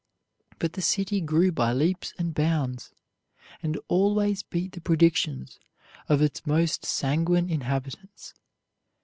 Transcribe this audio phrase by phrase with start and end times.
[0.57, 2.91] But the city grew by leaps and bounds,
[3.61, 5.59] and always beat the predictions
[6.09, 8.33] of its most sanguine inhabitants.